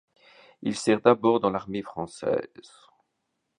[0.63, 2.49] Il sert d'abord dans l'armée française.